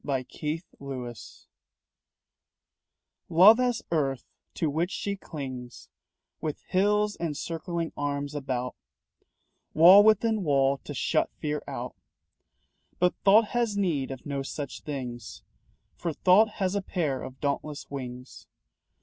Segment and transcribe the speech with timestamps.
[0.03, 1.13] BOND AND FREE
[3.29, 5.89] Love has earth to which she clings
[6.41, 8.75] With hills and circling arms about
[9.75, 11.93] Wall within wall to shut fear out.
[12.97, 15.43] But Thought has need of no such things,
[15.97, 18.47] For Thought has a pair of dauntless wings.